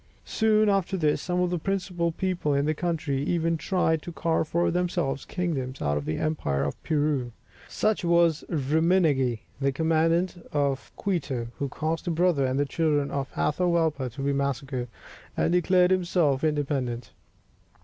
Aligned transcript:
Soon 0.25 0.67
after 0.67 0.97
this, 0.97 1.21
some 1.21 1.41
of 1.41 1.51
the 1.51 1.59
principal 1.59 2.11
people 2.11 2.55
in 2.55 2.65
the 2.65 2.73
country 2.73 3.21
even 3.21 3.55
tried 3.55 4.01
to 4.01 4.11
carve 4.11 4.47
for 4.47 4.71
themselves 4.71 5.25
kingdoms 5.25 5.79
out 5.79 5.95
of 5.95 6.05
the 6.05 6.17
empire 6.17 6.63
of 6.63 6.81
Peru. 6.81 7.33
Such 7.69 8.03
was 8.03 8.43
Ruminagui, 8.49 9.41
the 9.59 9.71
commandant 9.71 10.43
of 10.51 10.91
Quito, 10.95 11.49
who 11.59 11.69
caused 11.69 12.05
the 12.05 12.09
brother 12.09 12.47
and 12.47 12.59
the 12.59 12.65
children 12.65 13.11
of 13.11 13.31
Atahualpa 13.35 14.09
to 14.13 14.23
be 14.23 14.33
massacred, 14.33 14.87
and 15.37 15.51
declared 15.53 15.91
himself 15.91 16.43
independent. 16.43 17.11